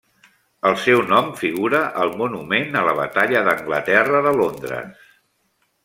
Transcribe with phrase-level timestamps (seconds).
[0.69, 5.09] El seu nom figura al Monument a la Batalla d'Anglaterra de Londres.